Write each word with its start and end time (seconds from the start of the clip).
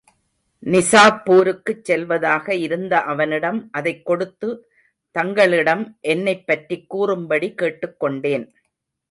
நிசாப்பூருக்குச் 0.63 1.83
செல்வதாக 1.83 2.55
இருந்த 2.55 3.01
அவனிடம் 3.01 3.69
அதைக் 3.71 4.05
கொடுத்து 4.05 4.71
தங்களிடம் 5.11 5.97
என்னைப் 6.01 6.43
பற்றிக்கூறும்படி 6.47 7.53
கேட்டுக் 7.53 7.99
கொண்டேன். 7.99 8.53